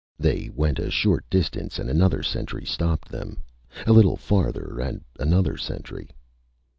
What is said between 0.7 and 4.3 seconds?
a short distance and another sentry stopped them. A little